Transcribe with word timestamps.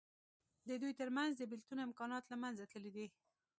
د 0.67 0.69
دوی 0.81 0.93
تر 0.99 1.09
منځ 1.17 1.31
د 1.37 1.43
بېلتون 1.51 1.79
امکانات 1.87 2.23
له 2.31 2.37
منځه 2.43 2.63
تللي 2.71 2.91
دي. 2.97 3.07